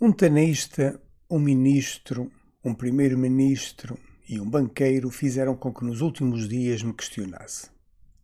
[0.00, 2.30] Um tenaísta, um ministro,
[2.64, 7.68] um primeiro-ministro e um banqueiro fizeram com que nos últimos dias me questionasse.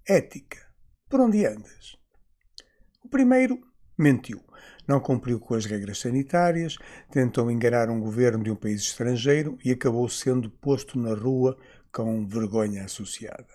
[0.09, 0.59] Ética.
[1.09, 1.97] Por onde andas?
[3.03, 3.59] O primeiro
[3.99, 4.41] mentiu.
[4.87, 6.77] Não cumpriu com as regras sanitárias,
[7.11, 11.59] tentou enganar um governo de um país estrangeiro e acabou sendo posto na rua
[11.91, 13.53] com vergonha associada.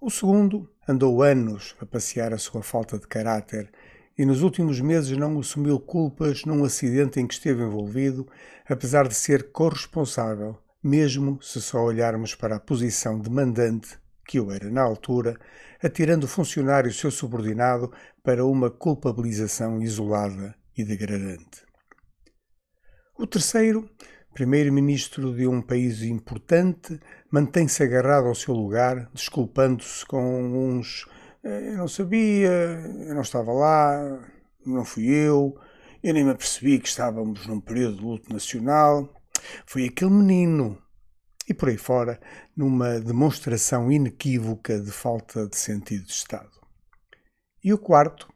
[0.00, 3.70] O segundo andou anos a passear a sua falta de caráter
[4.16, 8.26] e nos últimos meses não assumiu culpas num acidente em que esteve envolvido,
[8.68, 14.50] apesar de ser corresponsável, mesmo se só olharmos para a posição de mandante que eu
[14.50, 15.38] era na altura,
[15.82, 17.92] atirando o funcionário seu subordinado
[18.22, 21.64] para uma culpabilização isolada e degradante.
[23.18, 23.88] O terceiro,
[24.32, 26.98] primeiro-ministro de um país importante,
[27.30, 31.06] mantém-se agarrado ao seu lugar, desculpando-se com uns
[31.42, 34.20] eu não sabia, eu não estava lá,
[34.64, 35.58] não fui eu,
[36.02, 39.12] eu nem me apercebi que estávamos num período de luto nacional.
[39.66, 40.78] Foi aquele menino.
[41.48, 42.20] E por aí fora,
[42.56, 46.50] numa demonstração inequívoca de falta de sentido de Estado.
[47.62, 48.28] E o quarto,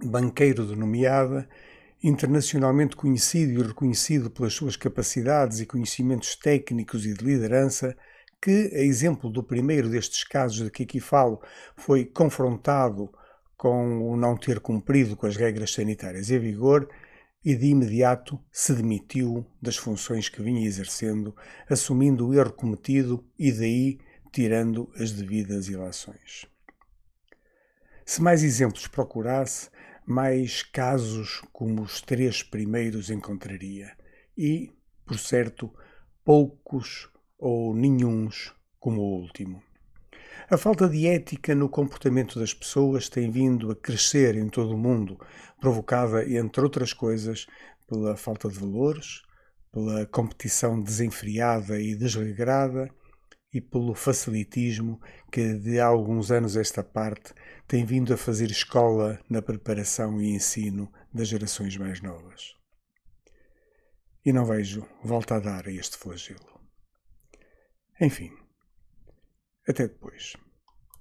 [0.00, 1.48] banqueiro de nomeada,
[2.02, 7.96] internacionalmente conhecido e reconhecido pelas suas capacidades e conhecimentos técnicos e de liderança,
[8.40, 11.42] que, a exemplo do primeiro destes casos de que aqui falo,
[11.76, 13.10] foi confrontado
[13.56, 16.88] com o não ter cumprido com as regras sanitárias em vigor
[17.44, 21.34] e de imediato se demitiu das funções que vinha exercendo,
[21.68, 23.98] assumindo o erro cometido e daí
[24.32, 26.46] tirando as devidas ilações.
[28.04, 29.70] Se mais exemplos procurasse,
[30.06, 33.92] mais casos como os três primeiros encontraria
[34.36, 34.72] e,
[35.04, 35.72] por certo,
[36.24, 39.62] poucos ou nenhuns como o último.
[40.50, 44.78] A falta de ética no comportamento das pessoas tem vindo a crescer em todo o
[44.78, 45.20] mundo,
[45.60, 47.46] provocada, entre outras coisas,
[47.86, 49.22] pela falta de valores,
[49.70, 52.90] pela competição desenfreada e desregrada
[53.52, 55.00] e pelo facilitismo
[55.30, 57.34] que, de alguns anos esta parte,
[57.66, 62.54] tem vindo a fazer escola na preparação e ensino das gerações mais novas.
[64.24, 66.57] E não vejo volta a dar a este flagelo.
[68.00, 68.32] Enfim,
[69.66, 70.36] até depois.